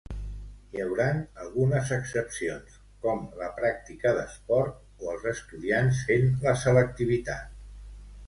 Hi 0.75 0.79
hauran 0.83 1.19
algunes 1.41 1.89
excepcions, 1.97 2.79
com 3.03 3.19
la 3.41 3.49
pràctica 3.59 4.15
d'esport 4.19 5.05
o 5.05 5.13
els 5.15 5.27
estudiants 5.33 5.99
fent 6.09 6.29
la 6.47 6.55
selectivitat. 6.63 7.55